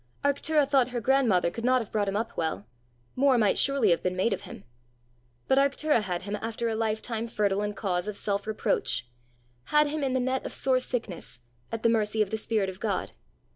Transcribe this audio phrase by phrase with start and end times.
[0.25, 2.65] Arctura thought her grandmother could not have brought him up well;
[3.15, 4.63] more might surely have been made of him.
[5.47, 9.07] But Arctura had him after a lifetime fertile in cause of self reproach,
[9.65, 11.37] had him in the net of sore sickness,
[11.71, 13.11] at the mercy of the spirit of God.